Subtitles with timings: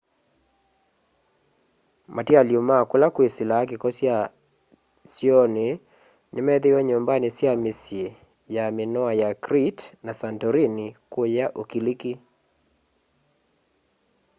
[2.15, 4.17] matialy'o ma kula kwĩsĩlaa kĩko kya
[5.13, 5.69] syoonĩ
[6.33, 8.03] nĩmethĩĩwe nyumbanĩ sya mĩsyĩ
[8.55, 12.13] ya minoa ya crete na santorini kũya ũkiliki